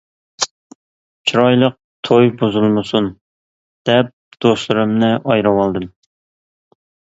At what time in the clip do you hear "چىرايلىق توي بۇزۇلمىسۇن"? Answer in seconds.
1.31-3.11